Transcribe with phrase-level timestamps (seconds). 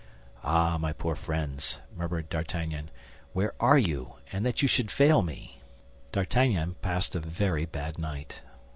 [0.43, 2.89] "Ah, my poor friends!" murmured D'Artagnan;
[3.33, 4.15] "where are you?
[4.31, 5.61] And that you should fail me!"
[6.11, 8.41] D'Artagnan passed a very bad night.